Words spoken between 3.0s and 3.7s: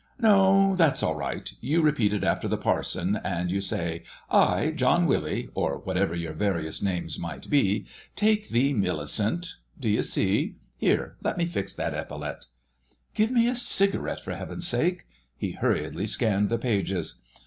And you